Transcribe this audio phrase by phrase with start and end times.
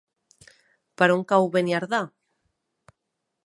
[1.01, 2.03] Per on cau Beniardà?